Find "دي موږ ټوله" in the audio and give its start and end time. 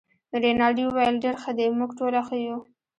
1.57-2.19